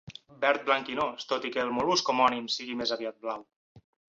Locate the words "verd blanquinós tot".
0.45-1.45